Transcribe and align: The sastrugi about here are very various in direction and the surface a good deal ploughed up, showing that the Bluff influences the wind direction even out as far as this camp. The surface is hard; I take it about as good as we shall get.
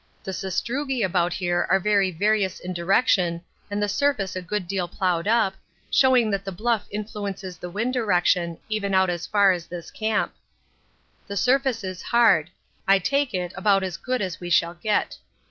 The 0.23 0.33
sastrugi 0.33 1.03
about 1.03 1.31
here 1.33 1.67
are 1.69 1.79
very 1.79 2.09
various 2.09 2.59
in 2.59 2.73
direction 2.73 3.43
and 3.69 3.79
the 3.83 3.87
surface 3.87 4.35
a 4.35 4.41
good 4.41 4.67
deal 4.67 4.87
ploughed 4.87 5.27
up, 5.27 5.53
showing 5.91 6.31
that 6.31 6.43
the 6.43 6.51
Bluff 6.51 6.87
influences 6.89 7.59
the 7.59 7.69
wind 7.69 7.93
direction 7.93 8.57
even 8.67 8.95
out 8.95 9.11
as 9.11 9.27
far 9.27 9.51
as 9.51 9.67
this 9.67 9.91
camp. 9.91 10.33
The 11.27 11.37
surface 11.37 11.83
is 11.83 12.01
hard; 12.01 12.49
I 12.87 12.97
take 12.97 13.35
it 13.35 13.53
about 13.55 13.83
as 13.83 13.95
good 13.97 14.23
as 14.23 14.39
we 14.39 14.49
shall 14.49 14.73
get. 14.73 15.19